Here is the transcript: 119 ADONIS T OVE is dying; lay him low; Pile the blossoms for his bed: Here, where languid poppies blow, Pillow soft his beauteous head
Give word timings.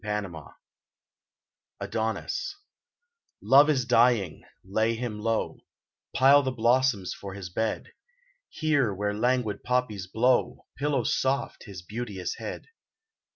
119 0.03 0.53
ADONIS 1.79 2.55
T 3.39 3.47
OVE 3.53 3.69
is 3.69 3.85
dying; 3.85 4.43
lay 4.65 4.95
him 4.95 5.19
low; 5.19 5.59
Pile 6.15 6.41
the 6.41 6.51
blossoms 6.51 7.13
for 7.13 7.35
his 7.35 7.49
bed: 7.51 7.91
Here, 8.49 8.91
where 8.95 9.13
languid 9.13 9.61
poppies 9.63 10.07
blow, 10.07 10.65
Pillow 10.75 11.03
soft 11.03 11.65
his 11.65 11.83
beauteous 11.83 12.37
head 12.37 12.65